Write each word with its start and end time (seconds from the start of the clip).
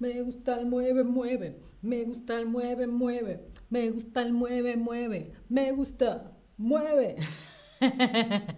Me 0.00 0.22
gusta 0.22 0.58
el 0.58 0.66
mueve, 0.66 1.04
mueve. 1.04 1.60
Me 1.80 2.02
gusta 2.02 2.36
el 2.36 2.46
mueve, 2.46 2.88
mueve. 2.88 3.48
Me 3.70 3.90
gusta 3.90 4.22
el 4.22 4.32
mueve, 4.32 4.76
mueve. 4.76 5.32
Me 5.48 5.70
gusta, 5.70 6.32
mueve. 6.56 7.14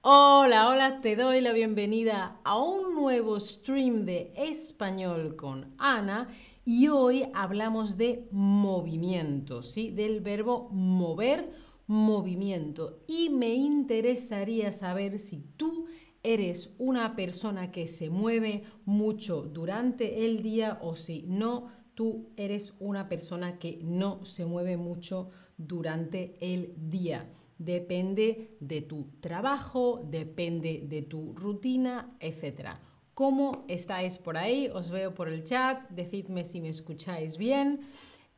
hola, 0.00 0.68
hola, 0.68 1.00
te 1.00 1.14
doy 1.14 1.40
la 1.40 1.52
bienvenida 1.52 2.40
a 2.42 2.60
un 2.60 2.96
nuevo 2.96 3.38
stream 3.38 4.04
de 4.04 4.32
español 4.34 5.36
con 5.36 5.72
Ana 5.78 6.28
y 6.64 6.88
hoy 6.88 7.28
hablamos 7.32 7.96
de 7.96 8.26
movimiento, 8.32 9.62
¿sí? 9.62 9.92
Del 9.92 10.20
verbo 10.20 10.68
mover, 10.72 11.52
movimiento. 11.86 13.04
Y 13.06 13.30
me 13.30 13.54
interesaría 13.54 14.72
saber 14.72 15.20
si 15.20 15.44
tú 15.56 15.86
eres 16.22 16.70
una 16.78 17.16
persona 17.16 17.72
que 17.72 17.86
se 17.86 18.10
mueve 18.10 18.62
mucho 18.84 19.42
durante 19.42 20.24
el 20.24 20.42
día 20.42 20.78
o 20.82 20.94
si 20.94 21.22
no, 21.22 21.68
tú 21.94 22.30
eres 22.36 22.74
una 22.78 23.08
persona 23.08 23.58
que 23.58 23.80
no 23.82 24.24
se 24.24 24.44
mueve 24.46 24.76
mucho 24.76 25.30
durante 25.56 26.36
el 26.40 26.74
día. 26.76 27.28
Depende 27.58 28.56
de 28.60 28.82
tu 28.82 29.10
trabajo, 29.20 30.02
depende 30.08 30.82
de 30.86 31.02
tu 31.02 31.34
rutina, 31.34 32.16
etc. 32.20 32.70
¿Cómo 33.14 33.64
estáis 33.68 34.18
por 34.18 34.36
ahí? 34.36 34.68
Os 34.72 34.90
veo 34.90 35.14
por 35.14 35.28
el 35.28 35.44
chat, 35.44 35.88
decidme 35.90 36.44
si 36.44 36.60
me 36.60 36.70
escucháis 36.70 37.36
bien. 37.36 37.80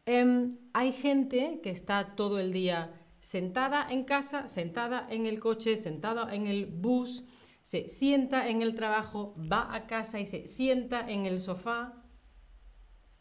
Em, 0.04 0.59
hay 0.73 0.92
gente 0.92 1.60
que 1.62 1.70
está 1.70 2.14
todo 2.16 2.38
el 2.38 2.52
día 2.52 2.92
sentada 3.20 3.87
en 3.88 4.04
casa, 4.04 4.48
sentada 4.48 5.06
en 5.09 5.24
el 5.24 5.40
coche, 5.40 5.78
sentada 5.78 6.34
en 6.34 6.46
el 6.46 6.66
bus, 6.66 7.24
se 7.64 7.88
sienta 7.88 8.48
en 8.48 8.60
el 8.62 8.74
trabajo, 8.74 9.34
va 9.50 9.74
a 9.74 9.86
casa 9.86 10.20
y 10.20 10.26
se 10.26 10.46
sienta 10.46 11.10
en 11.10 11.24
el 11.24 11.40
sofá, 11.40 12.04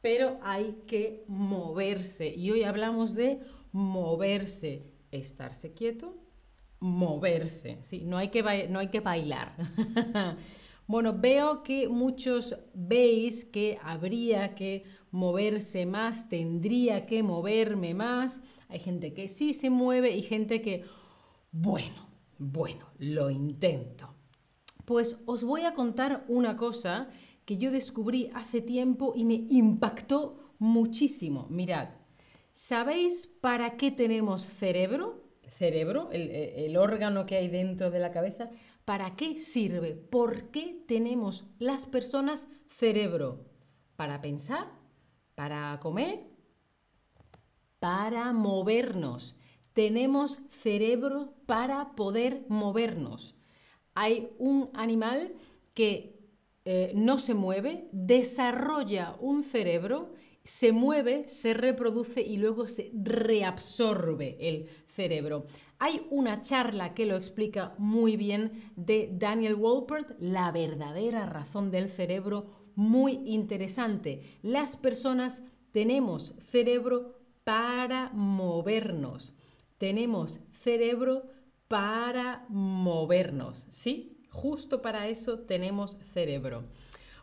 pero 0.02 0.38
hay 0.44 0.84
que 0.86 1.24
moverse. 1.28 2.28
Y 2.28 2.52
hoy 2.52 2.64
hablamos 2.64 3.16
de 3.16 3.40
moverse, 3.72 4.92
estarse 5.12 5.74
quieto, 5.74 6.18
moverse, 6.82 7.78
¿sí? 7.82 8.04
no, 8.04 8.18
hay 8.18 8.28
que 8.28 8.68
no 8.70 8.80
hay 8.80 8.90
que 8.90 9.00
bailar. 9.00 9.56
bueno, 10.88 11.18
veo 11.18 11.64
que 11.64 11.88
muchos 11.88 12.54
veis 12.74 13.46
que 13.46 13.80
habría 13.82 14.56
que 14.56 14.84
moverse 15.12 15.86
más, 15.86 16.28
tendría 16.28 17.06
que 17.06 17.24
moverme 17.24 17.94
más. 17.94 18.42
Hay 18.68 18.80
gente 18.80 19.14
que 19.14 19.30
sí 19.30 19.54
se 19.54 19.70
mueve 19.70 20.12
y 20.12 20.22
gente 20.22 20.62
que, 20.62 20.84
bueno, 21.54 22.10
bueno, 22.38 22.90
lo 22.98 23.30
intento. 23.30 24.14
Pues 24.86 25.18
os 25.26 25.44
voy 25.44 25.62
a 25.62 25.74
contar 25.74 26.26
una 26.28 26.58
cosa 26.58 27.08
que 27.46 27.58
yo 27.58 27.72
descubrí 27.72 28.30
hace 28.34 28.62
tiempo 28.62 29.14
y 29.16 29.26
me 29.26 29.46
impactó 29.50 30.54
muchísimo. 30.60 31.48
Mirad, 31.50 31.90
¿sabéis 32.52 33.28
para 33.28 33.78
qué 33.78 33.92
tenemos 33.92 34.46
cerebro? 34.46 35.24
Cerebro, 35.50 36.10
el, 36.12 36.30
el, 36.32 36.78
órgano 36.78 37.26
que 37.26 37.36
hay 37.38 37.48
dentro 37.48 37.92
de 37.92 38.00
la 38.00 38.12
cabeza. 38.12 38.50
¿Para 38.86 39.16
qué 39.16 39.38
sirve? 39.38 39.94
¿Por 39.94 40.52
qué 40.52 40.84
tenemos 40.88 41.46
las 41.60 41.86
personas 41.86 42.48
cerebro? 42.68 43.46
¿Para 43.96 44.20
pensar? 44.20 44.72
¿Para 45.36 45.80
comer? 45.80 46.26
Para 47.80 48.34
movernos. 48.34 49.38
Tenemos 49.74 50.40
cerebro 50.50 51.34
para 51.46 51.96
poder 51.96 52.46
movernos 52.50 53.38
hay 53.96 54.30
un 54.38 54.70
animal 54.74 55.34
que 55.74 56.14
eh, 56.66 56.92
no 56.96 57.18
se 57.18 57.34
mueve, 57.34 57.90
desarrolla 57.92 59.16
un 59.20 59.44
cerebro, 59.44 60.14
se 60.44 60.72
mueve, 60.72 61.28
se 61.28 61.54
reproduce 61.54 62.22
y 62.22 62.38
luego 62.38 62.68
se 62.68 62.92
reabsorbe 62.94 64.38
el 64.40 64.68
cerebro. 64.88 65.46
Hay 65.80 66.06
una 66.10 66.42
charla 66.42 66.94
que 66.94 67.06
lo 67.06 67.16
explica 67.16 67.76
muy 67.78 68.16
bien 68.18 68.72
de 68.76 69.10
Daniel 69.14 69.56
Wolpert, 69.56 70.16
la 70.20 70.52
verdadera 70.52 71.26
razón 71.26 71.72
del 71.72 71.90
cerebro, 71.90 72.48
muy 72.76 73.22
interesante. 73.26 74.22
Las 74.42 74.78
personas 74.78 75.44
tenemos 75.72 76.36
cerebro 76.40 77.20
para 77.44 78.10
movernos. 78.14 79.34
Tenemos 79.78 80.40
cerebro 80.54 81.24
para 81.74 82.46
movernos, 82.50 83.66
¿sí? 83.70 84.16
Justo 84.30 84.84
para 84.84 85.08
eso 85.08 85.40
tenemos 85.40 85.98
cerebro. 86.14 86.66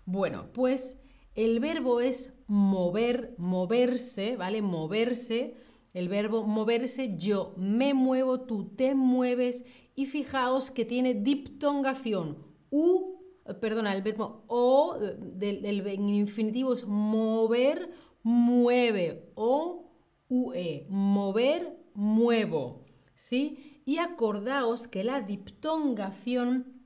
Bueno, 0.07 0.49
pues 0.53 0.99
el 1.37 1.61
verbo 1.61 2.01
es 2.01 2.35
mover, 2.49 3.37
moverse, 3.39 4.35
¿vale? 4.37 4.61
Moverse. 4.61 5.55
El 5.95 6.09
verbo 6.09 6.43
moverse, 6.49 7.17
yo 7.17 7.55
me 7.57 7.95
muevo, 7.95 8.41
tú 8.41 8.75
te 8.75 8.97
mueves 8.97 9.65
y 9.95 10.07
fijaos 10.07 10.73
que 10.73 10.85
tiene 10.85 11.15
diptongación. 11.15 12.39
U, 12.71 13.21
perdona, 13.61 13.95
el 13.95 14.03
verbo 14.03 14.43
o 14.49 14.97
del, 14.99 15.87
infinitivo 15.87 16.75
es 16.75 16.85
mover, 16.89 17.89
mueve. 18.25 19.31
O, 19.37 19.93
ue, 20.29 20.87
mover, 20.89 21.79
muevo. 21.95 22.85
¿Sí? 23.15 23.70
Y 23.85 23.99
acordaos 23.99 24.89
que 24.89 25.05
la 25.05 25.21
diptongación 25.21 26.83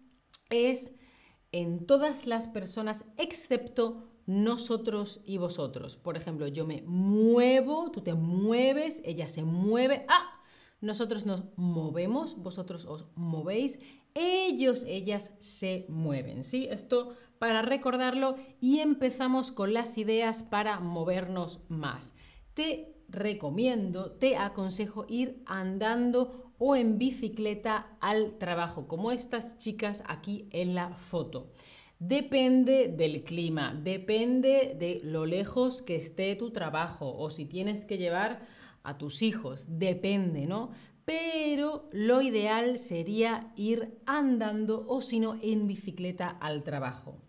es 0.50 0.94
en 1.52 1.86
todas 1.86 2.26
las 2.26 2.46
personas 2.46 3.04
excepto 3.16 4.08
nosotros 4.26 5.20
y 5.24 5.38
vosotros. 5.38 5.96
Por 5.96 6.16
ejemplo, 6.16 6.48
yo 6.48 6.66
me 6.66 6.82
muevo, 6.82 7.90
tú 7.90 8.00
te 8.00 8.14
mueves, 8.14 9.02
ella 9.04 9.28
se 9.28 9.44
mueve. 9.44 10.06
¡Ah! 10.08 10.30
Nosotros 10.80 11.24
nos 11.24 11.44
movemos, 11.56 12.36
vosotros 12.36 12.84
os 12.84 13.06
movéis, 13.14 13.80
ellos, 14.14 14.84
ellas 14.86 15.32
se 15.38 15.86
mueven. 15.88 16.44
¿Sí? 16.44 16.66
Esto 16.70 17.14
para 17.38 17.62
recordarlo 17.62 18.36
y 18.60 18.80
empezamos 18.80 19.50
con 19.50 19.72
las 19.72 19.98
ideas 19.98 20.42
para 20.42 20.80
movernos 20.80 21.64
más. 21.68 22.14
Te 22.54 22.94
recomiendo, 23.08 24.12
te 24.12 24.36
aconsejo 24.36 25.06
ir 25.08 25.42
andando 25.46 26.43
o 26.58 26.76
en 26.76 26.98
bicicleta 26.98 27.96
al 28.00 28.38
trabajo, 28.38 28.86
como 28.86 29.12
estas 29.12 29.58
chicas 29.58 30.02
aquí 30.06 30.48
en 30.50 30.74
la 30.74 30.94
foto. 30.94 31.50
Depende 31.98 32.88
del 32.88 33.22
clima, 33.22 33.74
depende 33.74 34.76
de 34.78 35.00
lo 35.04 35.26
lejos 35.26 35.80
que 35.80 35.96
esté 35.96 36.36
tu 36.36 36.50
trabajo 36.50 37.16
o 37.16 37.30
si 37.30 37.46
tienes 37.46 37.84
que 37.84 37.98
llevar 37.98 38.46
a 38.82 38.98
tus 38.98 39.22
hijos, 39.22 39.64
depende, 39.68 40.46
¿no? 40.46 40.72
Pero 41.04 41.88
lo 41.92 42.20
ideal 42.22 42.78
sería 42.78 43.52
ir 43.56 44.00
andando 44.06 44.86
o 44.88 45.02
si 45.02 45.20
no 45.20 45.38
en 45.42 45.66
bicicleta 45.66 46.28
al 46.28 46.62
trabajo. 46.62 47.22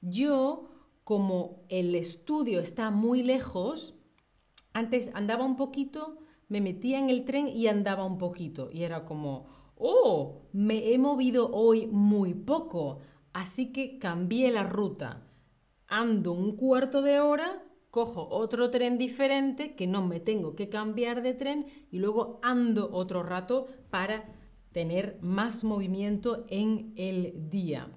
Yo, 0.00 0.70
como 1.04 1.64
el 1.68 1.94
estudio 1.94 2.60
está 2.60 2.90
muy 2.90 3.22
lejos, 3.22 3.94
antes 4.72 5.10
andaba 5.14 5.44
un 5.44 5.56
poquito, 5.56 6.18
me 6.48 6.60
metía 6.60 6.98
en 6.98 7.10
el 7.10 7.24
tren 7.24 7.48
y 7.48 7.66
andaba 7.66 8.04
un 8.04 8.18
poquito. 8.18 8.70
Y 8.70 8.82
era 8.84 9.04
como, 9.04 9.46
oh, 9.76 10.48
me 10.52 10.92
he 10.92 10.98
movido 10.98 11.50
hoy 11.52 11.86
muy 11.86 12.34
poco, 12.34 13.00
así 13.32 13.72
que 13.72 13.98
cambié 13.98 14.50
la 14.50 14.64
ruta. 14.64 15.26
Ando 15.88 16.32
un 16.32 16.56
cuarto 16.56 17.02
de 17.02 17.20
hora, 17.20 17.62
cojo 17.90 18.28
otro 18.30 18.70
tren 18.70 18.98
diferente, 18.98 19.74
que 19.74 19.86
no 19.86 20.04
me 20.06 20.20
tengo 20.20 20.54
que 20.54 20.68
cambiar 20.68 21.22
de 21.22 21.34
tren, 21.34 21.66
y 21.90 21.98
luego 21.98 22.40
ando 22.42 22.90
otro 22.92 23.22
rato 23.22 23.68
para 23.90 24.34
tener 24.72 25.18
más 25.22 25.64
movimiento 25.64 26.44
en 26.48 26.92
el 26.96 27.48
día. 27.48 27.90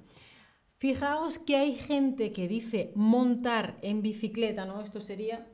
Fijaos 0.77 1.38
que 1.38 1.57
hay 1.57 1.73
gente 1.73 2.31
que 2.31 2.47
dice 2.47 2.94
montar 2.95 3.77
en 3.81 4.01
bicicleta, 4.01 4.65
¿no? 4.65 4.79
Esto 4.79 5.01
sería 5.01 5.45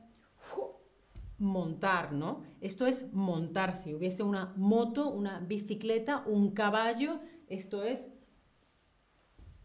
montar, 1.38 2.12
¿no? 2.12 2.42
Esto 2.60 2.86
es 2.86 3.12
montar. 3.12 3.76
Si 3.76 3.94
hubiese 3.94 4.22
una 4.22 4.54
moto, 4.56 5.10
una 5.10 5.40
bicicleta, 5.40 6.24
un 6.26 6.52
caballo, 6.52 7.20
esto 7.48 7.82
es 7.82 8.10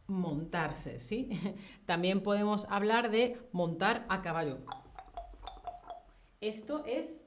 montarse, 0.08 1.00
¿sí? 1.00 1.30
También 1.86 2.22
podemos 2.22 2.66
hablar 2.70 3.12
de 3.12 3.38
montar 3.52 4.06
a 4.10 4.22
caballo. 4.22 4.60
Esto 6.42 6.84
es 6.86 7.22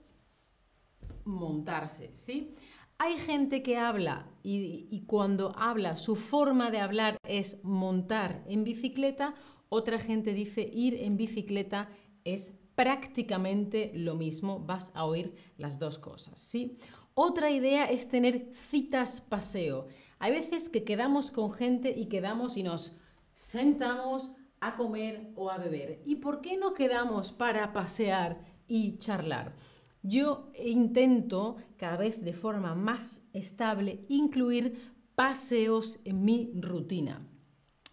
montarse, 1.25 2.11
¿sí? 2.14 2.55
Hay 2.99 3.19
gente 3.19 3.62
que 3.62 3.76
habla 3.76 4.29
y, 4.43 4.87
y, 4.90 5.05
cuando 5.06 5.52
habla 5.56 5.97
su 5.97 6.14
forma 6.14 6.70
de 6.70 6.79
hablar 6.79 7.17
es 7.26 7.62
montar 7.64 8.44
en 8.47 8.62
bicicleta, 8.62 9.35
otra 9.69 9.99
gente 9.99 10.32
dice 10.32 10.70
ir 10.73 11.02
en 11.02 11.17
bicicleta 11.17 11.88
es 12.23 12.55
prácticamente 12.75 13.93
lo 13.94 14.15
mismo, 14.15 14.61
vas 14.61 14.91
a 14.94 15.05
oír 15.05 15.35
las 15.59 15.79
dos 15.79 15.99
cosas, 15.99 16.41
¿sí? 16.41 16.79
Otra 17.15 17.50
idea 17.50 17.85
es 17.85 18.09
tener 18.09 18.50
citas 18.55 19.21
paseo. 19.21 19.87
Hay 20.19 20.32
veces 20.32 20.69
que 20.69 20.85
quedamos 20.85 21.31
con 21.31 21.53
gente 21.53 21.94
y 21.97 22.06
quedamos 22.06 22.56
y 22.56 22.62
nos 22.62 22.97
sentamos, 23.35 24.32
a 24.65 24.76
comer 24.76 25.31
o 25.37 25.50
a 25.50 25.59
beber. 25.59 26.00
¿Y 26.06 26.17
por 26.17 26.41
qué 26.41 26.56
no 26.56 26.73
quedamos 26.73 27.32
para 27.32 27.75
pasear 27.75 28.41
y 28.67 28.97
charlar? 28.97 29.55
Yo 30.03 30.50
intento 30.65 31.56
cada 31.76 31.99
vez 31.99 32.25
de 32.25 32.32
forma 32.32 32.75
más 32.75 33.26
estable 33.35 34.06
incluir 34.09 34.94
paseos 35.15 35.99
en 36.05 36.25
mi 36.25 36.50
rutina. 36.55 37.26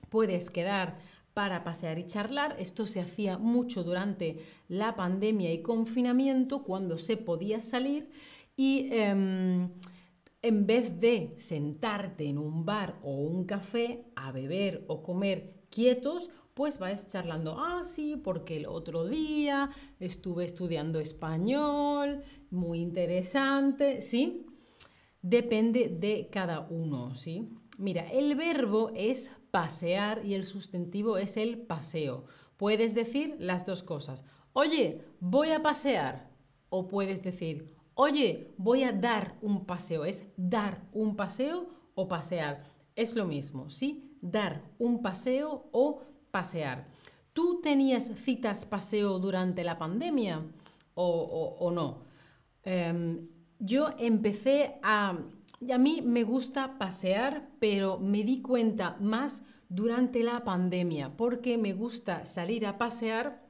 Puedes 0.09 0.49
quedar 0.49 0.97
para 1.33 1.63
pasear 1.63 1.99
y 1.99 2.05
charlar. 2.05 2.55
Esto 2.59 2.85
se 2.85 2.99
hacía 2.99 3.37
mucho 3.37 3.83
durante 3.83 4.39
la 4.67 4.95
pandemia 4.95 5.51
y 5.53 5.61
confinamiento, 5.61 6.63
cuando 6.63 6.97
se 6.97 7.17
podía 7.17 7.61
salir 7.61 8.09
y 8.55 8.89
em, 8.91 9.69
en 10.41 10.65
vez 10.65 10.99
de 10.99 11.33
sentarte 11.37 12.25
en 12.27 12.37
un 12.37 12.65
bar 12.65 12.99
o 13.03 13.13
un 13.15 13.45
café 13.45 14.05
a 14.15 14.31
beber 14.31 14.85
o 14.87 15.01
comer 15.03 15.65
quietos, 15.69 16.29
pues 16.53 16.79
vais 16.79 17.07
charlando, 17.07 17.55
ah, 17.57 17.83
sí, 17.83 18.17
porque 18.17 18.57
el 18.57 18.65
otro 18.65 19.05
día 19.05 19.71
estuve 19.99 20.45
estudiando 20.45 20.99
español, 20.99 22.23
muy 22.49 22.81
interesante, 22.81 24.01
¿sí? 24.01 24.45
Depende 25.21 25.89
de 25.89 26.27
cada 26.29 26.67
uno, 26.69 27.15
¿sí? 27.15 27.49
Mira, 27.77 28.03
el 28.11 28.35
verbo 28.35 28.91
es 28.93 29.31
pasear 29.51 30.25
y 30.25 30.33
el 30.33 30.45
sustantivo 30.45 31.17
es 31.17 31.37
el 31.37 31.59
paseo. 31.59 32.25
Puedes 32.57 32.95
decir 32.95 33.35
las 33.39 33.65
dos 33.65 33.83
cosas. 33.83 34.23
Oye, 34.53 35.03
voy 35.19 35.51
a 35.51 35.61
pasear. 35.61 36.31
O 36.69 36.87
puedes 36.87 37.21
decir, 37.21 37.75
oye, 37.95 38.53
voy 38.57 38.83
a 38.83 38.93
dar 38.93 39.37
un 39.41 39.65
paseo. 39.65 40.05
Es 40.05 40.25
dar 40.37 40.87
un 40.93 41.15
paseo 41.15 41.69
o 41.95 42.07
pasear. 42.07 42.63
Es 42.95 43.15
lo 43.15 43.25
mismo, 43.25 43.69
¿sí? 43.69 44.17
Dar 44.21 44.63
un 44.79 45.01
paseo 45.01 45.69
o 45.71 46.01
pasear. 46.31 46.87
¿Tú 47.33 47.61
tenías 47.61 48.11
citas 48.15 48.65
paseo 48.65 49.19
durante 49.19 49.63
la 49.63 49.77
pandemia 49.77 50.45
o, 50.93 51.71
no? 51.73 52.03
Em, 52.63 53.27
yo 53.59 53.89
empecé 53.97 54.79
a... 54.83 55.17
A 55.69 55.77
mí 55.77 56.01
me 56.01 56.23
gusta 56.23 56.79
pasear, 56.79 57.51
pero 57.59 57.99
me 57.99 58.23
di 58.23 58.41
cuenta 58.41 58.97
más 58.99 59.43
durante 59.69 60.23
la 60.23 60.43
pandemia, 60.43 61.15
porque 61.15 61.57
me 61.57 61.73
gusta 61.73 62.25
salir 62.25 62.65
a 62.65 62.79
pasear 62.79 63.47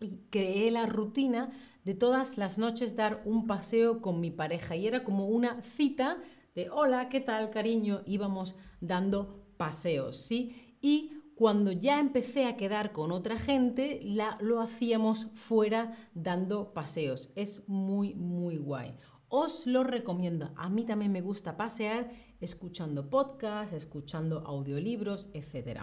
y 0.00 0.22
creé 0.30 0.70
la 0.70 0.86
rutina 0.86 1.52
de 1.84 1.94
todas 1.94 2.38
las 2.38 2.58
noches 2.58 2.96
dar 2.96 3.22
un 3.26 3.46
paseo 3.46 4.00
con 4.00 4.20
mi 4.20 4.30
pareja. 4.30 4.74
Y 4.74 4.86
era 4.86 5.04
como 5.04 5.28
una 5.28 5.62
cita 5.62 6.16
de, 6.54 6.70
hola, 6.70 7.10
¿qué 7.10 7.20
tal, 7.20 7.50
cariño? 7.50 8.02
Íbamos 8.06 8.56
dando 8.80 9.44
paseos, 9.58 10.16
¿sí? 10.16 10.76
Y 10.80 11.12
cuando 11.34 11.72
ya 11.72 12.00
empecé 12.00 12.46
a 12.46 12.56
quedar 12.56 12.92
con 12.92 13.12
otra 13.12 13.38
gente, 13.38 14.00
la, 14.02 14.38
lo 14.40 14.60
hacíamos 14.60 15.26
fuera 15.34 15.96
dando 16.14 16.72
paseos. 16.72 17.32
Es 17.34 17.68
muy, 17.68 18.14
muy 18.14 18.56
guay. 18.56 18.94
Os 19.36 19.66
lo 19.66 19.82
recomiendo. 19.82 20.52
A 20.54 20.68
mí 20.68 20.84
también 20.84 21.10
me 21.10 21.20
gusta 21.20 21.56
pasear 21.56 22.08
escuchando 22.40 23.10
podcasts, 23.10 23.74
escuchando 23.74 24.44
audiolibros, 24.46 25.28
etc. 25.32 25.80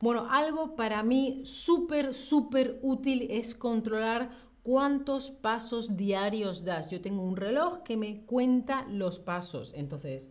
Bueno, 0.00 0.26
algo 0.30 0.76
para 0.76 1.02
mí 1.02 1.40
súper, 1.46 2.12
súper 2.12 2.78
útil 2.82 3.26
es 3.30 3.54
controlar 3.54 4.28
cuántos 4.62 5.30
pasos 5.30 5.96
diarios 5.96 6.62
das. 6.62 6.90
Yo 6.90 7.00
tengo 7.00 7.22
un 7.22 7.36
reloj 7.36 7.82
que 7.84 7.96
me 7.96 8.26
cuenta 8.26 8.86
los 8.90 9.18
pasos. 9.18 9.72
Entonces, 9.72 10.28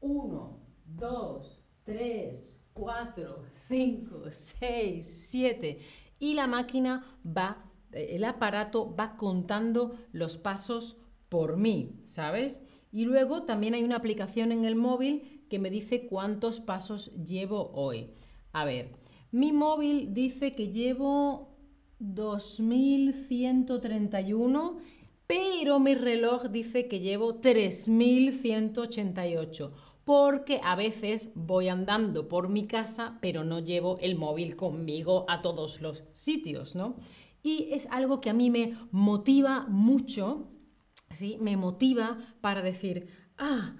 1, 0.00 0.60
2, 0.86 1.62
3, 1.84 2.60
4, 2.72 3.44
5, 3.68 4.22
6, 4.30 5.26
7. 5.28 5.78
Y 6.20 6.32
la 6.32 6.46
máquina 6.46 7.18
va, 7.22 7.70
el 7.92 8.24
aparato 8.24 8.96
va 8.96 9.18
contando 9.18 9.94
los 10.12 10.38
pasos 10.38 11.01
por 11.32 11.56
mí, 11.56 11.98
¿sabes? 12.04 12.62
Y 12.92 13.06
luego 13.06 13.44
también 13.44 13.72
hay 13.72 13.84
una 13.84 13.96
aplicación 13.96 14.52
en 14.52 14.66
el 14.66 14.76
móvil 14.76 15.46
que 15.48 15.58
me 15.58 15.70
dice 15.70 16.06
cuántos 16.06 16.60
pasos 16.60 17.10
llevo 17.24 17.70
hoy. 17.72 18.10
A 18.52 18.66
ver, 18.66 18.92
mi 19.30 19.54
móvil 19.54 20.12
dice 20.12 20.52
que 20.52 20.70
llevo 20.70 21.56
2131, 22.00 24.76
pero 25.26 25.80
mi 25.80 25.94
reloj 25.94 26.50
dice 26.50 26.86
que 26.86 27.00
llevo 27.00 27.36
3188 27.36 29.72
porque 30.04 30.60
a 30.62 30.76
veces 30.76 31.30
voy 31.34 31.68
andando 31.68 32.28
por 32.28 32.50
mi 32.50 32.66
casa, 32.66 33.16
pero 33.22 33.42
no 33.42 33.60
llevo 33.60 33.96
el 34.00 34.16
móvil 34.16 34.54
conmigo 34.54 35.24
a 35.28 35.40
todos 35.40 35.80
los 35.80 36.04
sitios, 36.12 36.76
¿no? 36.76 36.96
Y 37.42 37.70
es 37.72 37.88
algo 37.90 38.20
que 38.20 38.28
a 38.28 38.34
mí 38.34 38.50
me 38.50 38.76
motiva 38.90 39.64
mucho, 39.68 40.50
¿sí? 41.12 41.38
Me 41.40 41.56
motiva 41.56 42.18
para 42.40 42.62
decir, 42.62 43.08
ah, 43.38 43.76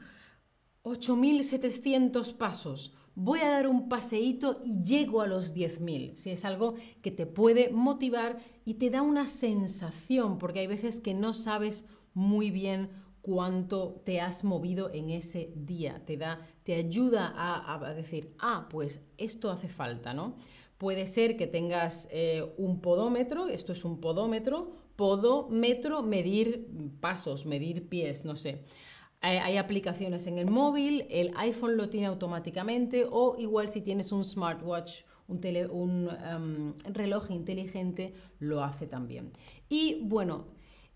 8.700 0.85 2.35
pasos, 2.35 2.95
voy 3.15 3.41
a 3.41 3.51
dar 3.51 3.69
un 3.69 3.89
paseíto 3.89 4.61
y 4.65 4.83
llego 4.83 5.21
a 5.21 5.27
los 5.27 5.55
10.000. 5.55 6.17
Si 6.17 6.31
es 6.31 6.45
algo 6.45 6.75
que 7.03 7.11
te 7.11 7.27
puede 7.27 7.71
motivar 7.71 8.39
y 8.65 8.75
te 8.75 8.91
da 8.91 9.03
una 9.03 9.27
sensación, 9.27 10.39
porque 10.39 10.61
hay 10.61 10.67
veces 10.67 11.01
que 11.01 11.15
no 11.15 11.33
sabes 11.33 11.87
muy 12.15 12.51
bien 12.51 12.91
cuánto 13.23 14.03
te 14.05 14.21
has 14.21 14.45
movido 14.45 14.91
en 14.93 15.11
ese 15.11 15.53
día. 15.55 16.05
Te 16.05 16.17
da, 16.17 16.41
te 16.65 16.75
ayuda 16.75 17.33
a, 17.35 17.95
decir, 17.95 18.35
ah, 18.39 18.67
pues 18.69 19.01
esto 19.17 19.51
hace 19.51 19.69
falta, 19.69 20.13
¿no? 20.13 20.37
Puede 20.79 21.07
ser 21.07 21.37
que 21.37 21.47
tengas 21.47 22.09
eh, 22.11 22.45
un 22.57 22.81
podómetro, 22.81 23.47
esto 23.47 23.73
es 23.73 23.85
un 23.85 24.01
podómetro, 24.01 24.73
podómetro, 24.97 26.03
medir 26.03 26.69
pasos, 27.01 27.47
medir 27.47 27.89
pies, 27.89 28.25
no 28.25 28.37
sé. 28.37 28.65
Hay, 29.21 29.57
aplicaciones 29.57 30.27
en 30.27 30.39
el 30.39 30.51
móvil, 30.51 31.07
el 31.09 31.33
iPhone 31.37 31.77
lo 31.77 31.89
tiene 31.89 32.07
automáticamente 32.07 33.07
o 33.09 33.37
igual 33.39 33.69
si 33.69 33.81
tienes 33.81 34.11
un 34.11 34.25
smartwatch, 34.25 35.03
un, 35.29 35.41
un 35.71 36.09
em, 36.27 36.75
reloj 36.93 37.31
inteligente, 37.31 38.15
lo 38.41 38.65
hace 38.65 38.89
también. 38.89 39.33
Y 39.69 40.01
bueno, 40.03 40.49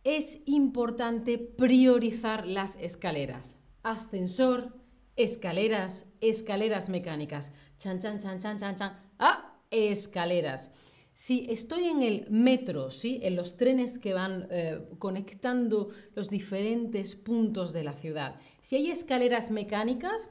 es 0.02 0.40
importante 0.46 1.38
priorizar 1.38 2.48
las 2.48 2.74
escaleras. 2.76 3.58
Ascensor, 3.84 4.76
escaleras, 5.16 6.06
escaleras 6.20 6.88
mecánicas. 6.88 7.52
Chan, 7.78 8.00
chan, 8.00 8.18
chan, 8.18 8.38
chan, 8.40 8.58
chan, 8.58 8.76
chan. 8.76 9.00
Ah, 9.18 9.60
escaleras. 9.70 10.70
Si 11.16 11.46
estoy 11.48 11.84
en 11.84 12.02
el 12.02 12.26
metro, 12.30 12.90
¿sí? 12.90 13.20
en 13.22 13.36
los 13.36 13.56
trenes 13.56 13.98
que 13.98 14.12
van 14.12 14.48
eh, 14.50 14.86
conectando 14.98 15.88
los 16.14 16.28
diferentes 16.28 17.16
puntos 17.16 17.72
de 17.72 17.84
la 17.84 17.94
ciudad, 17.94 18.38
si 18.60 18.76
hay 18.76 18.90
escaleras 18.90 19.50
mecánicas 19.50 20.28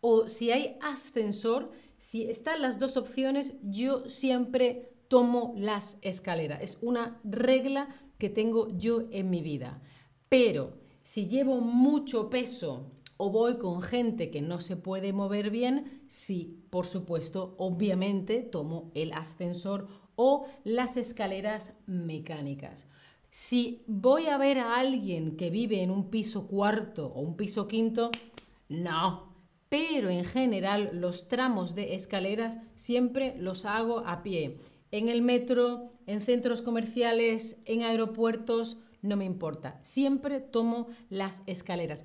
o 0.00 0.28
si 0.28 0.52
hay 0.52 0.76
ascensor, 0.80 1.72
si 1.98 2.30
están 2.30 2.62
las 2.62 2.78
dos 2.78 2.96
opciones, 2.96 3.54
yo 3.60 4.08
siempre 4.08 4.92
tomo 5.08 5.52
las 5.56 5.98
escaleras. 6.02 6.62
Es 6.62 6.78
una 6.80 7.20
regla 7.24 7.88
que 8.18 8.30
tengo 8.30 8.68
yo 8.78 9.08
en 9.10 9.30
mi 9.30 9.42
vida. 9.42 9.82
Pero 10.28 10.78
si 11.02 11.26
llevo 11.26 11.60
mucho 11.60 12.30
peso 12.30 12.92
o 13.18 13.30
voy 13.30 13.58
con 13.58 13.82
gente 13.82 14.30
que 14.30 14.40
no 14.40 14.60
se 14.60 14.76
puede 14.76 15.12
mover 15.12 15.50
bien, 15.50 16.02
sí, 16.06 16.64
por 16.70 16.86
supuesto, 16.86 17.54
obviamente 17.58 18.42
tomo 18.42 18.90
el 18.94 19.12
ascensor 19.12 19.86
o 20.16 20.46
las 20.64 20.96
escaleras 20.96 21.74
mecánicas. 21.86 22.86
Si 23.30 23.84
voy 23.86 24.26
a 24.26 24.38
ver 24.38 24.58
a 24.58 24.78
alguien 24.78 25.36
que 25.36 25.50
vive 25.50 25.82
en 25.82 25.90
un 25.90 26.08
piso 26.08 26.46
cuarto 26.46 27.08
o 27.08 27.20
un 27.20 27.36
piso 27.36 27.68
quinto, 27.68 28.10
no. 28.68 29.28
Pero 29.68 30.08
en 30.08 30.24
general 30.24 30.90
los 30.94 31.28
tramos 31.28 31.74
de 31.74 31.94
escaleras 31.94 32.58
siempre 32.74 33.36
los 33.36 33.66
hago 33.66 33.98
a 34.06 34.22
pie 34.22 34.58
en 34.90 35.08
el 35.08 35.22
metro, 35.22 35.92
en 36.06 36.20
centros 36.20 36.62
comerciales, 36.62 37.60
en 37.66 37.82
aeropuertos, 37.82 38.78
no 39.02 39.16
me 39.16 39.24
importa. 39.24 39.78
Siempre 39.82 40.40
tomo 40.40 40.88
las 41.10 41.42
escaleras. 41.46 42.04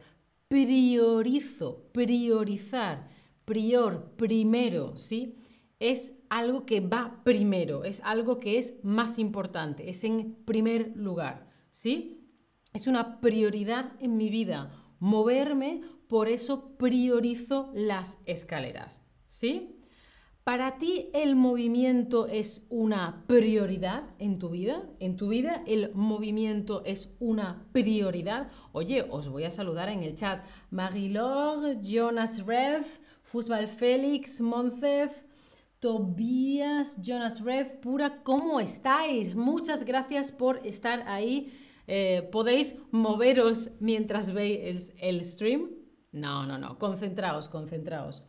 Priorizo, 0.53 1.89
priorizar, 1.93 3.09
prior, 3.43 4.15
primero, 4.15 4.95
¿sí? 4.95 5.39
Es 5.79 6.13
algo 6.29 6.67
que 6.67 6.79
va 6.79 7.23
primero, 7.23 7.83
es 7.85 8.01
algo 8.01 8.39
que 8.39 8.59
es 8.59 8.75
más 8.83 9.17
importante, 9.17 9.89
es 9.89 10.03
en 10.03 10.35
primer 10.45 10.95
lugar, 10.95 11.49
¿sí? 11.71 12.29
Es 12.71 12.85
una 12.85 13.19
prioridad 13.19 13.93
en 13.99 14.15
mi 14.15 14.29
vida 14.29 14.95
moverme, 14.99 15.81
por 16.07 16.27
eso 16.27 16.77
priorizo 16.77 17.71
las 17.73 18.19
escaleras, 18.27 19.03
¿sí? 19.25 19.82
¿Para 20.43 20.77
ti 20.77 21.09
el 21.13 21.37
movimiento 21.37 22.27
es 22.27 22.67
una 22.69 23.23
prioridad 23.27 24.03
en 24.19 24.39
tu 24.39 24.49
vida? 24.49 24.83
¿En 24.99 25.15
tu 25.15 25.29
vida 25.29 25.63
el 25.65 25.93
movimiento 25.93 26.83
es 26.83 27.15
una 27.21 27.65
prioridad? 27.71 28.51
Oye, 28.73 29.05
os 29.09 29.29
voy 29.29 29.45
a 29.45 29.51
saludar 29.51 29.87
en 29.87 30.03
el 30.03 30.15
chat. 30.15 30.43
Marie-Laure, 30.69 31.79
Jonas 31.81 32.45
Rev, 32.45 32.83
Fusbal 33.21 33.69
Félix, 33.69 34.41
Moncef, 34.41 35.23
Tobías, 35.79 37.01
Jonas 37.01 37.39
Rev, 37.39 37.79
pura, 37.79 38.21
¿cómo 38.23 38.59
estáis? 38.59 39.35
Muchas 39.35 39.85
gracias 39.85 40.33
por 40.33 40.57
estar 40.67 41.05
ahí. 41.07 41.53
Eh, 41.87 42.27
¿Podéis 42.33 42.75
moveros 42.91 43.69
mientras 43.79 44.33
veis 44.33 44.93
el 44.99 45.23
stream? 45.23 45.69
No, 46.11 46.45
no, 46.45 46.57
no, 46.57 46.77
concentraos, 46.77 47.47
concentraos. 47.47 48.23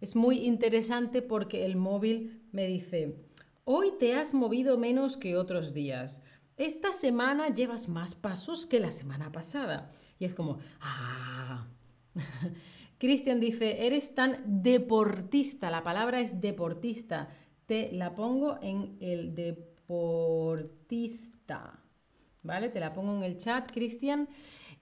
Es 0.00 0.14
muy 0.16 0.46
interesante 0.46 1.22
porque 1.22 1.64
el 1.64 1.76
móvil 1.76 2.42
me 2.52 2.66
dice, 2.66 3.16
hoy 3.64 3.92
te 3.98 4.14
has 4.14 4.34
movido 4.34 4.78
menos 4.78 5.16
que 5.16 5.36
otros 5.36 5.72
días. 5.72 6.22
Esta 6.56 6.92
semana 6.92 7.48
llevas 7.48 7.88
más 7.88 8.14
pasos 8.14 8.66
que 8.66 8.80
la 8.80 8.90
semana 8.90 9.32
pasada. 9.32 9.92
Y 10.18 10.24
es 10.24 10.34
como, 10.34 10.58
ah. 10.80 11.66
Cristian 12.98 13.40
dice, 13.40 13.86
eres 13.86 14.14
tan 14.14 14.62
deportista, 14.62 15.70
la 15.70 15.82
palabra 15.82 16.20
es 16.20 16.40
deportista. 16.40 17.28
Te 17.66 17.92
la 17.92 18.14
pongo 18.14 18.58
en 18.62 18.96
el 19.00 19.34
deportista. 19.34 19.78
¿Vale? 22.42 22.70
Te 22.70 22.80
la 22.80 22.94
pongo 22.94 23.16
en 23.16 23.22
el 23.24 23.36
chat, 23.38 23.70
Cristian. 23.72 24.28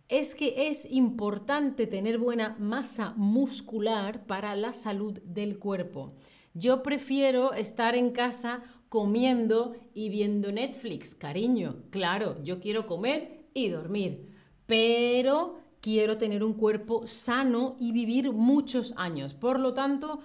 Es 0.08 0.34
que 0.34 0.68
es 0.68 0.90
importante 0.90 1.86
tener 1.86 2.18
buena 2.18 2.56
masa 2.58 3.14
muscular 3.16 4.26
para 4.26 4.54
la 4.54 4.72
salud 4.72 5.18
del 5.24 5.58
cuerpo. 5.58 6.12
Yo 6.52 6.82
prefiero 6.82 7.54
estar 7.54 7.96
en 7.96 8.10
casa 8.10 8.62
comiendo 8.88 9.74
y 9.92 10.08
viendo 10.08 10.52
Netflix, 10.52 11.14
cariño. 11.14 11.82
Claro, 11.90 12.40
yo 12.44 12.60
quiero 12.60 12.86
comer 12.86 13.46
y 13.54 13.68
dormir, 13.70 14.30
pero 14.66 15.58
quiero 15.80 16.16
tener 16.16 16.44
un 16.44 16.54
cuerpo 16.54 17.06
sano 17.06 17.76
y 17.80 17.92
vivir 17.92 18.32
muchos 18.32 18.94
años. 18.96 19.34
Por 19.34 19.58
lo 19.58 19.74
tanto, 19.74 20.20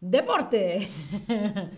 deporte. 0.00 0.88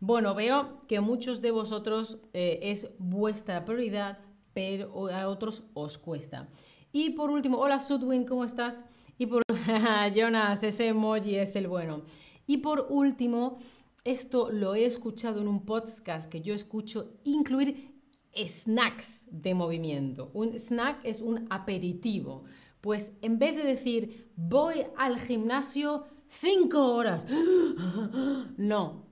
bueno, 0.00 0.34
veo 0.34 0.82
que 0.88 1.00
muchos 1.00 1.40
de 1.40 1.52
vosotros 1.52 2.18
eh, 2.32 2.58
es 2.62 2.88
vuestra 2.98 3.64
prioridad, 3.64 4.18
pero 4.52 5.08
a 5.08 5.28
otros 5.28 5.64
os 5.74 5.98
cuesta. 5.98 6.48
Y 6.92 7.10
por 7.10 7.30
último, 7.30 7.58
hola 7.58 7.80
Sudwin, 7.80 8.24
¿cómo 8.24 8.44
estás? 8.44 8.84
Y 9.18 9.26
por 9.26 9.42
Jonas, 10.14 10.62
ese 10.62 10.88
emoji 10.88 11.36
es 11.36 11.56
el 11.56 11.68
bueno. 11.68 12.02
Y 12.46 12.58
por 12.58 12.86
último, 12.90 13.58
esto 14.04 14.50
lo 14.50 14.74
he 14.74 14.84
escuchado 14.84 15.40
en 15.40 15.48
un 15.48 15.64
podcast 15.64 16.28
que 16.28 16.40
yo 16.40 16.54
escucho, 16.54 17.14
incluir 17.24 17.92
snacks 18.34 19.26
de 19.30 19.54
movimiento. 19.54 20.30
Un 20.34 20.58
snack 20.58 21.00
es 21.04 21.20
un 21.20 21.46
aperitivo. 21.50 22.44
Pues 22.80 23.12
en 23.22 23.38
vez 23.38 23.56
de 23.56 23.62
decir 23.62 24.32
voy 24.36 24.86
al 24.96 25.18
gimnasio 25.18 26.04
cinco 26.28 26.94
horas, 26.94 27.26
no, 28.56 29.06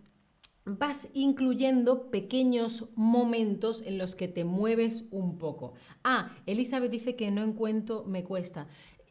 vas 0.79 1.09
incluyendo 1.15 2.11
pequeños 2.11 2.89
momentos 2.95 3.83
en 3.85 3.99
los 3.99 4.15
que 4.15 4.29
te 4.29 4.45
mueves 4.45 5.05
un 5.11 5.39
poco. 5.39 5.75
Ah, 6.05 6.31
Elizabeth 6.47 6.91
dice 6.91 7.17
que 7.17 7.31
no 7.31 7.43
encuentro, 7.43 8.05
me 8.05 8.25
cuesta. 8.25 8.67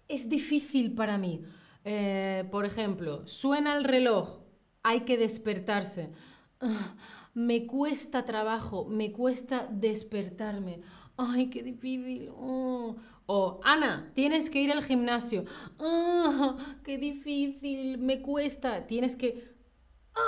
Es 0.07 0.29
difícil 0.29 0.93
para 0.93 1.17
mí. 1.17 1.41
Eh, 1.85 2.45
por 2.51 2.65
ejemplo, 2.65 3.25
suena 3.25 3.77
el 3.77 3.83
reloj, 3.83 4.39
hay 4.83 5.01
que 5.01 5.17
despertarse 5.17 6.11
me 7.33 7.65
cuesta 7.67 8.25
trabajo, 8.25 8.85
me 8.85 9.11
cuesta 9.11 9.67
despertarme. 9.71 10.81
Ay, 11.17 11.49
qué 11.49 11.63
difícil. 11.63 12.29
Oh. 12.35 12.95
O, 13.25 13.59
Ana, 13.63 14.11
tienes 14.15 14.49
que 14.49 14.61
ir 14.61 14.71
al 14.71 14.83
gimnasio. 14.83 15.45
Ah, 15.79 16.57
qué 16.83 16.97
difícil, 16.97 17.99
me 17.99 18.21
cuesta. 18.21 18.87
Tienes 18.87 19.15
que... 19.15 19.58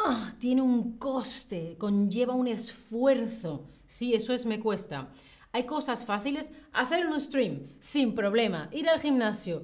Ah, 0.05 0.33
tiene 0.39 0.61
un 0.61 0.97
coste, 0.97 1.75
conlleva 1.77 2.33
un 2.33 2.47
esfuerzo. 2.47 3.65
Sí, 3.85 4.13
eso 4.13 4.33
es 4.33 4.45
me 4.45 4.59
cuesta. 4.59 5.09
Hay 5.51 5.65
cosas 5.65 6.05
fáciles. 6.05 6.51
Hacer 6.71 7.05
un 7.05 7.19
stream, 7.19 7.67
sin 7.79 8.15
problema. 8.15 8.69
Ir 8.71 8.89
al 8.89 8.99
gimnasio, 8.99 9.63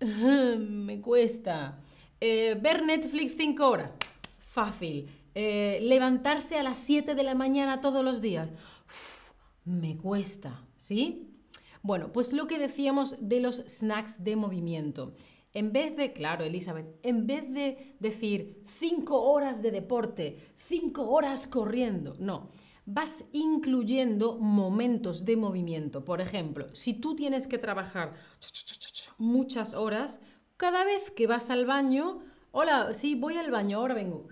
me 0.58 1.00
cuesta. 1.00 1.80
Eh, 2.20 2.58
ver 2.60 2.84
Netflix 2.84 3.36
cinco 3.36 3.68
horas, 3.68 3.96
fácil. 4.40 5.08
Eh, 5.34 5.78
levantarse 5.82 6.58
a 6.58 6.64
las 6.64 6.78
7 6.78 7.14
de 7.14 7.22
la 7.22 7.34
mañana 7.34 7.80
todos 7.80 8.04
los 8.04 8.20
días. 8.20 8.50
me 9.64 9.96
cuesta, 9.96 10.64
¿sí? 10.76 11.28
Bueno, 11.82 12.12
pues 12.12 12.32
lo 12.32 12.46
que 12.46 12.58
decíamos 12.58 13.14
de 13.20 13.40
los 13.40 13.62
snacks 13.68 14.24
de 14.24 14.34
movimiento. 14.34 15.14
En 15.58 15.72
vez 15.72 15.96
de, 15.96 16.12
claro, 16.12 16.44
Elizabeth, 16.44 16.86
en 17.02 17.26
vez 17.26 17.52
de 17.52 17.96
decir 17.98 18.62
5 18.68 19.20
horas 19.20 19.60
de 19.60 19.72
deporte, 19.72 20.38
5 20.58 21.10
horas 21.10 21.48
corriendo, 21.48 22.14
no, 22.20 22.50
vas 22.86 23.24
incluyendo 23.32 24.38
momentos 24.38 25.24
de 25.24 25.36
movimiento. 25.36 26.04
Por 26.04 26.20
ejemplo, 26.20 26.72
si 26.76 26.94
tú 26.94 27.16
tienes 27.16 27.48
que 27.48 27.58
trabajar 27.58 28.14
muchas 29.16 29.74
horas, 29.74 30.20
cada 30.56 30.84
vez 30.84 31.10
que 31.10 31.26
vas 31.26 31.50
al 31.50 31.66
baño, 31.66 32.20
hola, 32.52 32.94
sí, 32.94 33.16
voy 33.16 33.36
al 33.36 33.50
baño, 33.50 33.78
ahora 33.78 33.94
vengo 33.94 34.28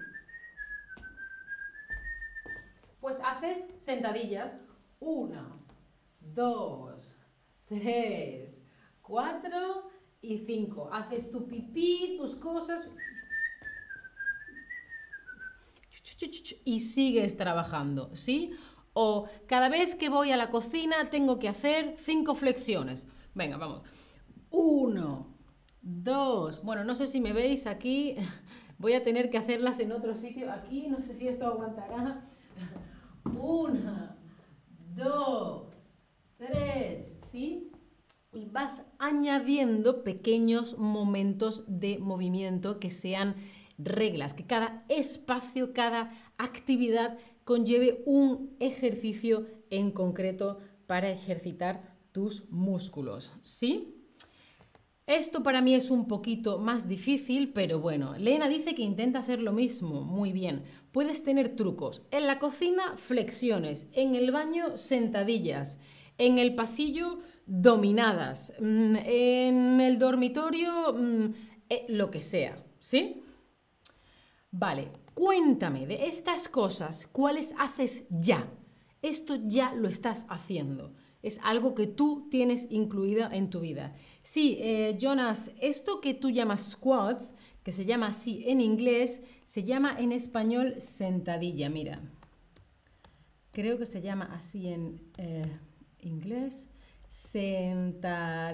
pues 3.00 3.20
haces 3.24 3.72
sentadillas. 3.78 4.56
Una, 5.00 5.56
dos, 6.20 7.18
tres, 7.66 8.64
cuatro 9.02 9.95
y 10.22 10.38
cinco. 10.38 10.88
Haces 10.92 11.30
tu 11.30 11.46
pipí, 11.46 12.16
tus 12.18 12.34
cosas. 12.34 12.88
Y 16.64 16.80
sigues 16.80 17.36
trabajando, 17.36 18.14
¿sí? 18.14 18.52
O 18.92 19.28
cada 19.46 19.68
vez 19.68 19.94
que 19.94 20.08
voy 20.08 20.32
a 20.32 20.36
la 20.36 20.50
cocina 20.50 21.10
tengo 21.10 21.38
que 21.38 21.48
hacer 21.48 21.96
cinco 21.98 22.34
flexiones. 22.34 23.06
Venga, 23.34 23.58
vamos. 23.58 23.82
Uno, 24.50 25.36
dos. 25.82 26.62
Bueno, 26.62 26.84
no 26.84 26.94
sé 26.94 27.06
si 27.06 27.20
me 27.20 27.32
veis 27.32 27.66
aquí. 27.66 28.16
Voy 28.78 28.92
a 28.92 29.02
tener 29.02 29.30
que 29.30 29.38
hacerlas 29.38 29.80
en 29.80 29.92
otro 29.92 30.16
sitio. 30.16 30.52
Aquí, 30.52 30.88
no 30.88 31.02
sé 31.02 31.14
si 31.14 31.28
esto 31.28 31.46
aguantará. 31.46 32.28
Una, 33.24 34.18
dos, 34.94 35.98
tres, 36.36 37.18
¿sí? 37.24 37.70
Y 38.36 38.44
vas 38.44 38.84
añadiendo 38.98 40.04
pequeños 40.04 40.76
momentos 40.76 41.64
de 41.68 41.98
movimiento 41.98 42.78
que 42.78 42.90
sean 42.90 43.34
reglas, 43.78 44.34
que 44.34 44.44
cada 44.44 44.84
espacio, 44.90 45.72
cada 45.72 46.12
actividad 46.36 47.16
conlleve 47.44 48.02
un 48.04 48.54
ejercicio 48.60 49.46
en 49.70 49.90
concreto 49.90 50.58
para 50.86 51.08
ejercitar 51.08 51.96
tus 52.12 52.50
músculos, 52.50 53.32
¿sí? 53.42 53.94
Esto 55.06 55.42
para 55.42 55.62
mí 55.62 55.74
es 55.74 55.90
un 55.90 56.06
poquito 56.06 56.58
más 56.58 56.88
difícil, 56.88 57.54
pero 57.54 57.80
bueno, 57.80 58.18
Lena 58.18 58.48
dice 58.48 58.74
que 58.74 58.82
intenta 58.82 59.20
hacer 59.20 59.40
lo 59.40 59.52
mismo. 59.52 60.02
Muy 60.02 60.32
bien. 60.32 60.64
Puedes 60.92 61.22
tener 61.22 61.56
trucos. 61.56 62.02
En 62.10 62.26
la 62.26 62.38
cocina, 62.38 62.96
flexiones. 62.96 63.88
En 63.92 64.14
el 64.14 64.32
baño, 64.32 64.76
sentadillas. 64.76 65.78
En 66.18 66.38
el 66.38 66.56
pasillo, 66.56 67.20
dominadas. 67.46 68.52
Mm, 68.60 68.96
en 69.04 69.80
el 69.80 69.98
dormitorio, 69.98 70.92
mm, 70.92 71.34
eh, 71.70 71.86
lo 71.88 72.10
que 72.10 72.20
sea. 72.20 72.62
¿Sí? 72.78 73.22
Vale, 74.50 74.88
cuéntame 75.14 75.86
de 75.86 76.06
estas 76.06 76.48
cosas, 76.48 77.08
¿cuáles 77.10 77.54
haces 77.58 78.04
ya? 78.10 78.46
Esto 79.02 79.36
ya 79.46 79.72
lo 79.72 79.88
estás 79.88 80.26
haciendo 80.28 80.92
es 81.26 81.40
algo 81.42 81.74
que 81.74 81.88
tú 81.88 82.28
tienes 82.30 82.68
incluida 82.70 83.28
en 83.32 83.50
tu 83.50 83.58
vida. 83.58 83.92
Sí, 84.22 84.58
eh, 84.60 84.96
Jonas, 84.96 85.50
esto 85.60 86.00
que 86.00 86.14
tú 86.14 86.30
llamas 86.30 86.70
squats, 86.70 87.34
que 87.64 87.72
se 87.72 87.84
llama 87.84 88.06
así 88.06 88.44
en 88.46 88.60
inglés, 88.60 89.22
se 89.44 89.64
llama 89.64 89.96
en 89.98 90.12
español 90.12 90.76
sentadilla, 90.78 91.68
mira. 91.68 92.00
Creo 93.50 93.76
que 93.76 93.86
se 93.86 94.02
llama 94.02 94.30
así 94.36 94.68
en 94.68 95.00
eh, 95.16 95.42
inglés, 95.98 96.68
sentadilla. 97.08 98.50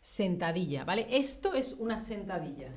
Sentadilla, 0.00 0.84
¿vale? 0.84 1.06
Esto 1.10 1.54
es 1.54 1.72
una 1.74 2.00
sentadilla. 2.00 2.72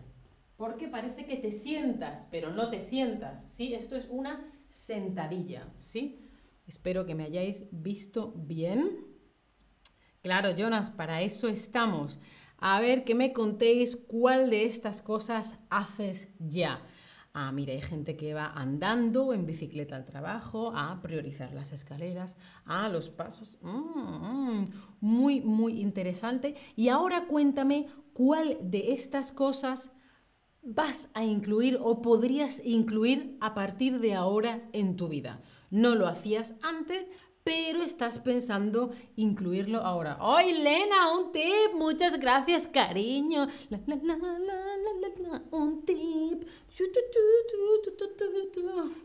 Porque 0.58 0.88
parece 0.88 1.26
que 1.26 1.38
te 1.38 1.52
sientas, 1.52 2.28
pero 2.32 2.52
no 2.52 2.70
te 2.70 2.82
sientas, 2.82 3.50
¿sí? 3.52 3.74
Esto 3.74 3.96
es 3.96 4.08
una 4.10 4.52
sentadilla, 4.70 5.74
¿sí? 5.80 6.20
Espero 6.68 7.06
que 7.06 7.16
me 7.16 7.24
hayáis 7.24 7.68
visto 7.72 8.34
bien. 8.36 9.08
Claro, 10.22 10.56
Jonas, 10.56 10.92
para 10.92 11.22
eso 11.22 11.48
estamos. 11.48 12.20
A 12.58 12.82
ver 12.82 13.04
que 13.04 13.16
me 13.16 13.32
contéis 13.32 13.96
cuál 13.96 14.50
de 14.50 14.66
estas 14.66 15.02
cosas 15.02 15.58
haces 15.70 16.28
ya. 16.40 16.86
Ah, 17.34 17.52
mira, 17.52 17.74
hay 17.74 17.82
gente 17.82 18.16
que 18.16 18.34
va 18.34 18.48
andando 18.48 19.34
en 19.34 19.46
bicicleta 19.46 19.96
al 19.96 20.06
trabajo, 20.06 20.72
a 20.76 21.00
priorizar 21.02 21.54
las 21.54 21.72
escaleras, 21.72 22.38
a 22.66 22.90
los 22.90 23.10
pasos. 23.10 23.60
Mm, 23.62 24.62
mm, 24.62 24.66
muy, 25.02 25.42
muy 25.42 25.80
interesante. 25.80 26.56
Y 26.76 26.90
ahora 26.90 27.26
cuéntame 27.28 27.88
cuál 28.14 28.58
de 28.62 28.94
estas 28.94 29.32
cosas 29.32 29.92
vas 30.62 31.10
a 31.14 31.24
incluir 31.24 31.78
o 31.80 32.02
podrías 32.02 32.66
incluir 32.66 33.38
a 33.42 33.54
partir 33.54 34.00
de 34.00 34.16
ahora 34.16 34.68
en 34.74 34.96
tu 34.96 35.08
vida. 35.08 35.42
No 35.70 35.96
lo 35.96 36.08
hacías 36.08 36.56
antes, 36.64 37.06
pero 37.44 37.82
estás 37.82 38.20
pensando 38.20 38.92
incluirlo 39.16 39.80
ahora. 39.82 40.18
¡Ay, 40.20 40.62
Lena, 40.62 41.18
un 41.18 41.32
tip! 41.32 41.74
Muchas 41.76 42.20
gracias, 42.20 42.68
cariño. 42.68 43.48
un 45.52 45.86
tip. 45.86 46.39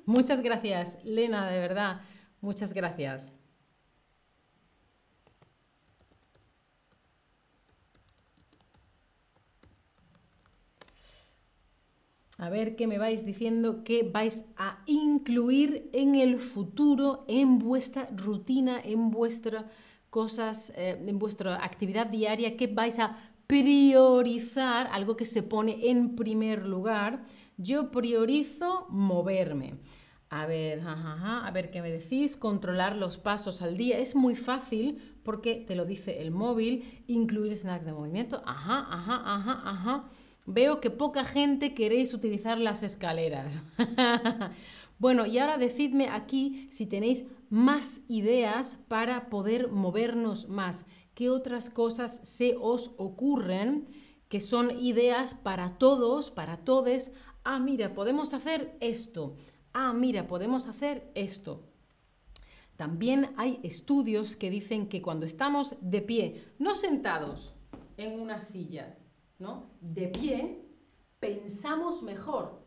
Muchas 0.07 0.41
gracias, 0.41 0.99
Lena, 1.05 1.51
de 1.51 1.59
verdad. 1.59 2.01
Muchas 2.41 2.73
gracias. 2.73 3.33
A 12.37 12.49
ver 12.51 12.75
qué 12.75 12.87
me 12.87 12.99
vais 12.99 13.25
diciendo 13.25 13.85
que 13.85 14.03
vais 14.03 14.45
a 14.57 14.83
incluir 14.87 15.89
en 15.93 16.17
el 16.17 16.39
futuro, 16.39 17.25
en 17.29 17.59
vuestra 17.59 18.09
rutina, 18.15 18.81
en 18.83 19.11
vuestras 19.11 19.65
cosas, 20.11 20.73
eh, 20.77 21.03
en 21.07 21.19
vuestra 21.19 21.65
actividad 21.65 22.07
diaria, 22.07 22.57
que 22.57 22.67
vais 22.67 22.99
a 22.99 23.17
priorizar, 23.47 24.89
algo 24.91 25.17
que 25.17 25.27
se 25.27 25.43
pone 25.43 25.91
en 25.91 26.17
primer 26.17 26.67
lugar. 26.67 27.25
Yo 27.57 27.91
priorizo 27.91 28.87
moverme. 28.91 29.75
A 30.31 30.47
ver, 30.47 30.83
a 30.85 31.51
ver 31.53 31.71
qué 31.71 31.81
me 31.81 31.91
decís. 31.91 32.37
Controlar 32.37 32.97
los 32.97 33.19
pasos 33.19 33.63
al 33.63 33.77
día. 33.77 33.99
Es 33.99 34.15
muy 34.15 34.35
fácil 34.35 34.99
porque 35.23 35.65
te 35.67 35.77
lo 35.77 35.85
dice 35.85 36.21
el 36.21 36.31
móvil. 36.31 37.05
Incluir 37.07 37.57
snacks 37.57 37.85
de 37.85 37.93
movimiento. 37.93 38.43
Ajá, 38.45 38.87
ajá, 38.91 39.23
ajá, 39.25 39.63
ajá. 39.65 40.05
Veo 40.47 40.81
que 40.81 40.91
poca 40.91 41.25
gente 41.25 41.73
queréis 41.75 42.13
utilizar 42.13 42.59
las 42.59 42.83
escaleras. 42.83 43.63
bueno, 44.99 45.25
y 45.25 45.39
ahora 45.39 45.57
decidme 45.57 46.09
aquí 46.09 46.67
si 46.71 46.87
tenéis 46.87 47.25
más 47.49 48.03
ideas 48.09 48.77
para 48.89 49.31
poder 49.31 49.69
movernos 49.69 50.49
más. 50.49 50.85
¿Qué 51.15 51.31
otras 51.31 51.71
cosas 51.71 52.21
se 52.25 52.57
os 52.61 52.91
ocurren 52.99 53.87
que 54.29 54.41
son 54.41 54.73
ideas 54.81 55.35
para 55.35 55.79
todos, 55.79 56.31
para 56.31 56.59
todes? 56.59 57.13
Ah, 57.45 57.59
mira, 57.59 57.95
podemos 57.95 58.35
hacer 58.35 58.77
esto. 58.81 59.37
Ah, 59.73 59.93
mira, 59.93 60.27
podemos 60.27 60.67
hacer 60.67 61.11
esto. 61.15 61.63
También 62.77 63.31
hay 63.37 63.61
estudios 63.63 64.35
que 64.35 64.51
dicen 64.51 64.89
que 64.89 65.01
cuando 65.01 65.27
estamos 65.27 65.77
de 65.81 66.03
pie, 66.03 66.45
no 66.59 66.75
sentados 66.75 67.55
en 67.97 68.19
una 68.19 68.41
silla, 68.41 68.99
de 69.81 70.09
pie, 70.09 70.65
pensamos 71.21 72.03
mejor. 72.03 72.65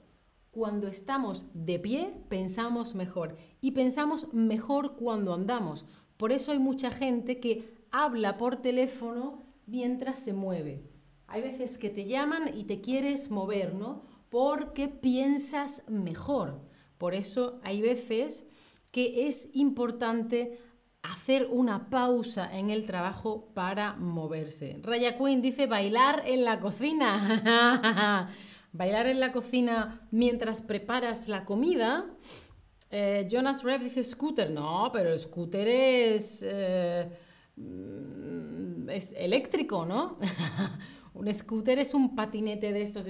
Cuando 0.52 0.88
estamos 0.88 1.46
de 1.54 1.80
pie, 1.80 2.14
pensamos 2.30 2.96
mejor. 2.96 3.38
Y 3.62 3.72
pensamos 3.72 4.34
mejor 4.34 4.96
cuando 4.96 5.34
andamos. 5.34 5.86
Por 6.18 6.32
eso 6.32 6.52
hay 6.52 6.60
mucha 6.60 6.92
gente 6.92 7.40
que 7.40 7.78
habla 7.92 8.38
por 8.38 8.58
teléfono 8.58 9.44
mientras 9.66 10.20
se 10.20 10.34
mueve. 10.34 10.84
Hay 11.28 11.42
veces 11.42 11.78
que 11.78 11.90
te 11.90 12.06
llaman 12.06 12.58
y 12.58 12.64
te 12.64 12.82
quieres 12.82 13.30
mover, 13.30 13.74
¿no? 13.76 14.04
Porque 14.30 14.88
piensas 14.88 15.84
mejor. 15.88 16.62
Por 16.98 17.14
eso 17.14 17.60
hay 17.64 17.82
veces 17.82 18.46
que 18.92 19.28
es 19.28 19.50
importante 19.54 20.60
hacer 21.04 21.48
una 21.50 21.90
pausa 21.90 22.50
en 22.58 22.70
el 22.70 22.86
trabajo 22.86 23.52
para 23.54 23.96
moverse. 23.96 24.80
Raya 24.84 25.18
Queen 25.18 25.42
dice 25.42 25.68
bailar 25.68 26.24
en 26.26 26.44
la 26.44 26.60
cocina. 26.60 28.30
bailar 28.72 29.08
en 29.08 29.20
la 29.20 29.32
cocina 29.32 30.08
mientras 30.12 30.62
preparas 30.62 31.28
la 31.28 31.46
comida. 31.46 32.06
Eh, 32.90 33.28
Jonas 33.30 33.64
Rev 33.64 33.82
dice 33.82 34.04
scooter. 34.04 34.50
No, 34.50 34.90
pero 34.94 35.18
scooter 35.18 35.68
es, 35.68 36.44
eh, 36.48 37.10
mm, 37.56 38.90
es 38.90 39.14
eléctrico, 39.18 39.86
¿no? 39.86 40.18
un 41.14 41.34
scooter 41.34 41.80
es 41.80 41.94
un 41.94 42.16
patinete 42.16 42.72
de 42.72 42.82
estos. 42.82 43.06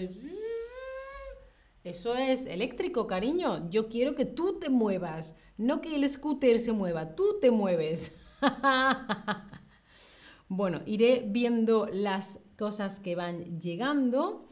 Eso 1.88 2.16
es 2.16 2.48
eléctrico, 2.48 3.08
cariño. 3.08 3.70
Yo 3.70 3.88
quiero 3.88 4.14
que 4.14 4.26
tú 4.26 4.60
te 4.60 4.70
muevas, 4.70 5.38
no 5.58 5.80
que 5.80 5.96
el 5.96 6.08
scooter 6.10 6.60
se 6.60 6.74
mueva, 6.74 7.16
tú 7.16 7.38
te 7.40 7.50
mueves. 7.50 8.14
bueno, 10.50 10.82
iré 10.86 11.24
viendo 11.26 11.88
las 11.90 12.42
cosas 12.58 13.00
que 13.00 13.16
van 13.16 13.62
llegando. 13.62 14.50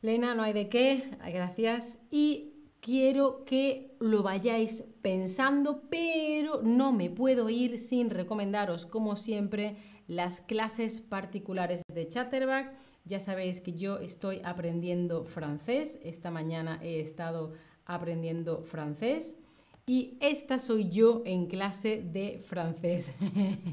Lena, 0.00 0.34
no 0.34 0.42
hay 0.42 0.54
de 0.54 0.70
qué, 0.70 1.10
gracias. 1.30 2.00
Y 2.10 2.54
quiero 2.80 3.44
que 3.44 3.94
lo 4.00 4.22
vayáis 4.22 4.84
pensando, 5.02 5.90
pero 5.90 6.62
no 6.62 6.90
me 6.90 7.10
puedo 7.10 7.50
ir 7.50 7.78
sin 7.78 8.08
recomendaros, 8.08 8.86
como 8.86 9.16
siempre, 9.16 9.76
las 10.06 10.40
clases 10.40 11.02
particulares 11.02 11.82
de 11.92 12.08
Chatterback 12.08 12.72
ya 13.04 13.20
sabéis 13.20 13.60
que 13.60 13.74
yo 13.74 13.98
estoy 13.98 14.40
aprendiendo 14.44 15.24
francés. 15.24 15.98
Esta 16.04 16.30
mañana 16.30 16.78
he 16.82 17.00
estado 17.00 17.52
aprendiendo 17.84 18.62
francés. 18.62 19.38
Y 19.86 20.16
esta 20.20 20.58
soy 20.58 20.88
yo 20.88 21.22
en 21.24 21.46
clase 21.46 22.02
de 22.02 22.38
francés. 22.38 23.14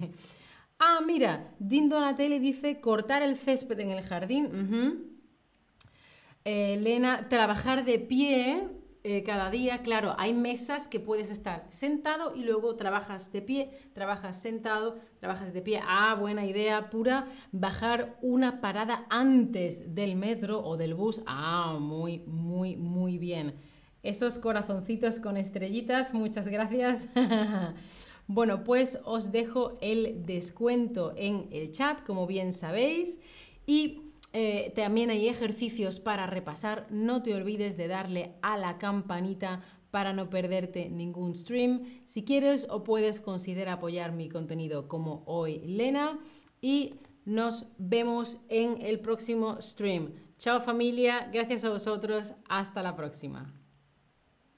ah, 0.80 1.02
mira, 1.06 1.54
Din 1.60 1.90
Donatelli 1.90 2.40
dice 2.40 2.80
cortar 2.80 3.22
el 3.22 3.38
césped 3.38 3.80
en 3.80 3.92
el 3.92 4.04
jardín. 4.04 5.20
Elena, 6.44 7.28
trabajar 7.30 7.84
de 7.86 8.00
pie 8.00 8.68
eh, 9.04 9.24
cada 9.24 9.50
día, 9.50 9.82
claro, 9.82 10.16
hay 10.18 10.34
mesas 10.34 10.88
que 10.88 11.00
puedes 11.00 11.30
estar 11.30 11.66
sentado 11.70 12.36
y 12.36 12.44
luego 12.44 12.76
trabajas 12.76 13.32
de 13.32 13.42
pie, 13.42 13.72
trabajas 13.94 14.42
sentado, 14.42 14.98
trabajas 15.20 15.54
de 15.54 15.62
pie. 15.62 15.82
Ah, 15.86 16.16
buena 16.16 16.46
idea, 16.46 16.90
pura. 16.90 17.28
Bajar 17.52 18.18
una 18.22 18.60
parada 18.60 19.06
antes 19.10 19.96
del 19.96 20.16
metro 20.16 20.64
o 20.64 20.78
del 20.78 20.94
bus. 20.94 21.22
Ah, 21.26 21.78
muy, 21.80 22.20
muy, 22.28 22.76
muy 22.76 23.18
bien. 23.18 23.56
Esos 24.04 24.38
corazoncitos 24.40 25.20
con 25.20 25.38
estrellitas, 25.38 26.14
muchas 26.14 26.48
gracias. 26.48 27.08
bueno, 28.28 28.64
pues 28.64 29.00
os 29.06 29.32
dejo 29.32 29.78
el 29.80 30.26
descuento 30.26 31.14
en 31.16 31.48
el 31.52 31.72
chat, 31.72 32.04
como 32.04 32.28
bien 32.28 32.52
sabéis. 32.52 33.20
Y 33.66 34.07
eh, 34.40 34.72
también 34.76 35.10
hay 35.10 35.28
ejercicios 35.28 36.00
para 36.00 36.28
repasar. 36.28 36.86
No 36.92 37.24
te 37.24 37.34
olvides 37.34 37.76
de 37.76 37.88
darle 37.88 38.36
a 38.44 38.56
la 38.56 38.78
campanita 38.78 39.64
para 39.90 40.14
no 40.14 40.30
perderte 40.30 40.90
ningún 40.90 41.34
stream. 41.34 42.04
Si 42.06 42.24
quieres 42.24 42.68
o 42.70 42.84
puedes, 42.84 43.20
considera 43.20 43.74
apoyar 43.74 44.12
mi 44.12 44.30
contenido 44.30 44.88
como 44.88 45.24
hoy, 45.26 45.58
Lena. 45.66 46.20
Y 46.62 47.00
nos 47.26 47.66
vemos 47.80 48.38
en 48.48 48.80
el 48.86 49.00
próximo 49.00 49.60
stream. 49.60 50.14
Chao 50.38 50.62
familia, 50.62 51.32
gracias 51.34 51.64
a 51.64 51.70
vosotros, 51.70 52.34
hasta 52.48 52.84
la 52.84 52.96
próxima. 52.96 53.52